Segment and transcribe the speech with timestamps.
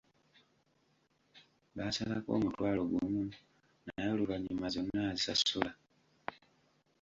[1.75, 3.23] Baasalako omutwalo gumu,
[3.87, 5.71] naye oluvannyuma zonna yazisasula.